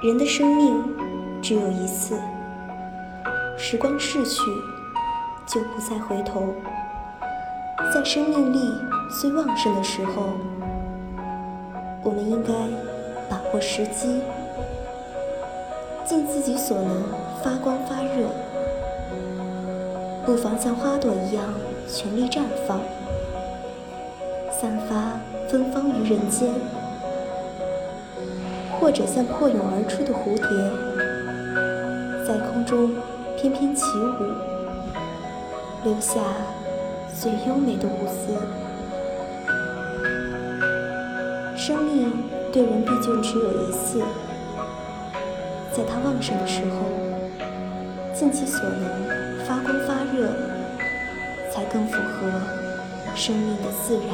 [0.00, 0.80] 人的生命
[1.42, 2.16] 只有一次，
[3.56, 4.40] 时光逝去
[5.44, 6.54] 就不再回头。
[7.92, 8.72] 在生命力
[9.20, 10.22] 最旺盛的时候，
[12.04, 12.52] 我们应该
[13.28, 14.20] 把握时机，
[16.04, 17.02] 尽自己所能
[17.42, 18.28] 发光发热，
[20.24, 21.42] 不妨像花朵一样
[21.88, 22.78] 全力绽放，
[24.52, 26.54] 散发芬芳于人间。
[28.80, 30.46] 或者像破蛹而出的蝴蝶，
[32.26, 32.90] 在空中
[33.36, 34.32] 翩翩起舞，
[35.84, 36.20] 留下
[37.14, 38.36] 最优美的舞姿。
[41.56, 42.12] 生命
[42.52, 44.00] 对人毕竟只有一次，
[45.72, 46.86] 在它旺盛的时候，
[48.14, 50.30] 尽其所能发光发热，
[51.52, 52.30] 才更符合
[53.16, 54.06] 生命的自然。